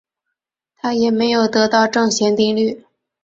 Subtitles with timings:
[0.77, 2.83] 他也没有得到正弦定律。